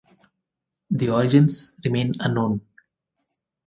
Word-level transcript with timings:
The 0.89 1.11
origins 1.11 1.73
remain 1.85 2.13
unknown. 2.19 2.61